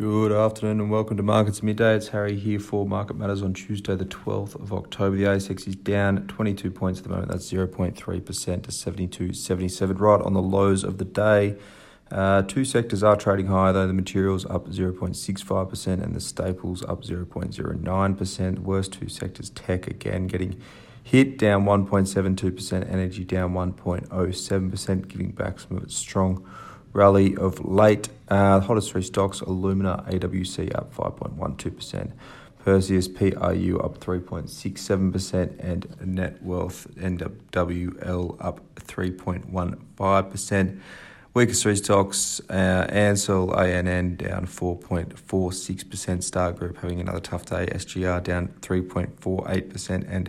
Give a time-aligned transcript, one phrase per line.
[0.00, 1.94] Good afternoon and welcome to Markets Midday.
[1.94, 5.14] It's Harry here for Market Matters on Tuesday, the 12th of October.
[5.14, 7.30] The ASX is down 22 points at the moment.
[7.30, 11.58] That's 0.3% to 72.77, right on the lows of the day.
[12.10, 13.86] Uh, two sectors are trading higher though.
[13.86, 18.58] The materials up 0.65% and the staples up 0.09%.
[18.60, 20.58] Worst two sectors, tech again getting
[21.02, 26.48] hit down 1.72%, energy down 1.07%, giving back some of its strong
[26.92, 28.08] rally of late.
[28.28, 32.12] Uh, the hottest three stocks Alumina, AWC up 5.12%,
[32.64, 40.80] Perseus, PRU up 3.67%, and Netwealth, NWL up 3.15%.
[41.32, 48.20] Weakest three stocks, uh, Ansell, ANN down 4.46%, Star Group having another tough day, SGR
[48.20, 50.28] down 3.48%, and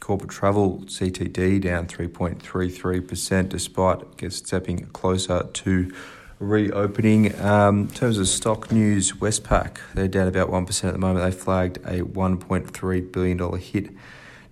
[0.00, 5.92] Corporate travel CTD down 3.33% despite stepping closer to
[6.38, 7.38] reopening.
[7.42, 11.30] Um, in terms of stock news, Westpac, they're down about 1% at the moment.
[11.30, 13.90] They flagged a $1.3 billion hit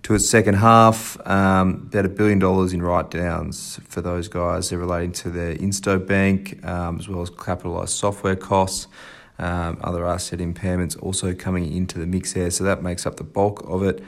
[0.03, 1.17] to its second half.
[1.27, 4.69] Um, about a billion dollars in write downs for those guys.
[4.69, 8.87] They're relating to their Insto Bank um, as well as capitalised software costs.
[9.39, 13.23] Um, other asset impairments also coming into the mix there, so that makes up the
[13.23, 14.03] bulk of it.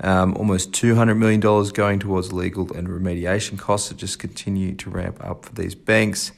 [0.00, 5.24] Um, almost $200 million going towards legal and remediation costs that just continue to ramp
[5.24, 6.32] up for these banks.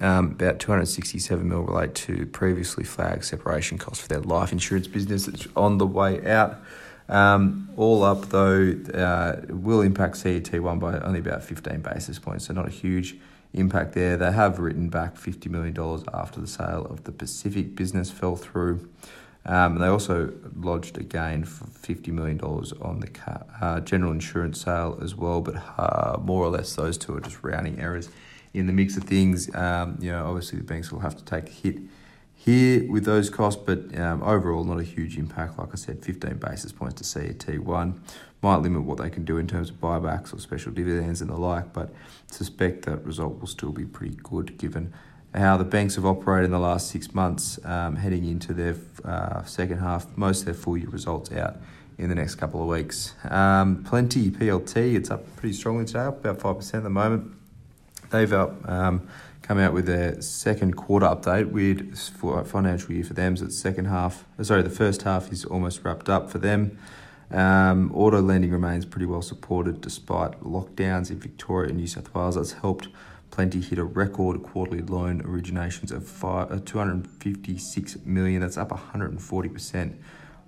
[0.00, 5.26] Um, about 267 mil relate to previously flagged separation costs for their life insurance business
[5.26, 6.60] that's on the way out.
[7.08, 12.54] Um, all up, though, uh, will impact CET1 by only about 15 basis points, so
[12.54, 13.16] not a huge
[13.54, 14.16] impact there.
[14.16, 15.76] They have written back $50 million
[16.12, 18.88] after the sale of the Pacific business fell through.
[19.46, 24.60] Um, they also lodged a gain for $50 million on the car, uh, general insurance
[24.60, 28.10] sale as well, but uh, more or less those two are just rounding errors
[28.52, 29.54] in the mix of things.
[29.54, 31.78] Um, you know, obviously the banks will have to take a hit
[32.38, 35.58] here with those costs, but um, overall not a huge impact.
[35.58, 37.98] Like I said, 15 basis points to CET1
[38.40, 41.36] might limit what they can do in terms of buybacks or special dividends and the
[41.36, 41.92] like, but
[42.28, 44.94] suspect that result will still be pretty good given
[45.34, 49.44] how the banks have operated in the last six months, um, heading into their uh,
[49.44, 51.56] second half, most of their full year results out
[51.98, 53.14] in the next couple of weeks.
[53.24, 57.32] Um, Plenti PLT, it's up pretty strongly today, up about five percent at the moment.
[58.10, 59.08] They've up, um,
[59.48, 63.34] come out with their second quarter update for financial year for them.
[63.34, 66.78] So it's second half, uh, sorry, the first half is almost wrapped up for them.
[67.30, 72.34] Um, auto lending remains pretty well supported despite lockdowns in Victoria and New South Wales.
[72.34, 72.88] That's helped
[73.30, 78.42] Plenti hit a record quarterly loan originations of five, uh, 256 million.
[78.42, 79.94] That's up 140%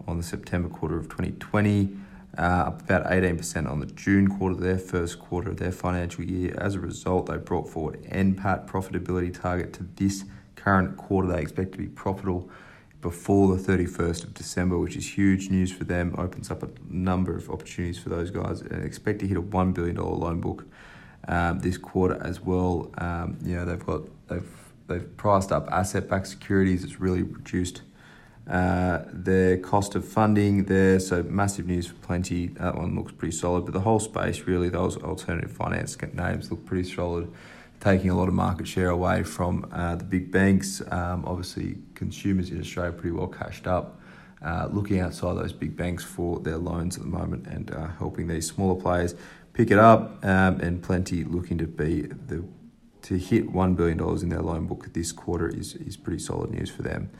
[0.06, 1.96] on the September quarter of 2020,
[2.38, 6.54] uh, about 18% on the June quarter, their first quarter of their financial year.
[6.58, 10.24] As a result, they brought forward NPAT profitability target to this
[10.56, 11.28] current quarter.
[11.28, 12.50] They expect to be profitable
[13.00, 16.14] before the 31st of December, which is huge news for them.
[16.18, 18.60] Opens up a number of opportunities for those guys.
[18.60, 20.66] And expect to hit a $1 billion loan book
[21.28, 22.90] um, this quarter as well.
[22.98, 24.50] Um, you know, they've got they've
[24.86, 26.84] they've priced up asset-backed securities.
[26.84, 27.82] It's really reduced
[28.48, 30.98] uh, their cost of funding there.
[31.00, 32.56] So massive news for Plenti.
[32.58, 33.64] That one looks pretty solid.
[33.64, 37.32] But the whole space, really, those alternative finance names look pretty solid,
[37.80, 40.82] taking a lot of market share away from uh, the big banks.
[40.90, 44.00] Um, obviously, consumers in Australia pretty well cashed up.
[44.42, 48.26] Uh, looking outside those big banks for their loans at the moment and uh, helping
[48.26, 49.14] these smaller players
[49.52, 52.42] pick it up, um, and Plenti looking to be the
[53.02, 56.50] to hit one billion dollars in their loan book this quarter is is pretty solid
[56.50, 57.10] news for them.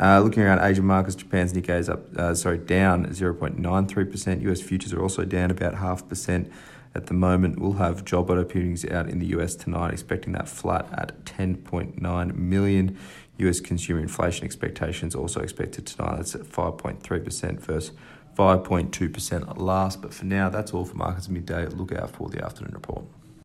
[0.00, 4.42] Uh, looking around Asian markets, Japan's Nikkei is up, uh, sorry, down 0.93%.
[4.42, 6.50] US futures are also down about half percent
[6.94, 7.58] at the moment.
[7.58, 12.98] We'll have job openings out in the US tonight, expecting that flat at 10.9 million.
[13.38, 16.16] US consumer inflation expectations also expected tonight.
[16.16, 17.92] That's at 5.3% versus
[18.36, 20.00] 5.2% last.
[20.00, 21.66] But for now, that's all for markets midday.
[21.66, 23.04] Look out for the afternoon report.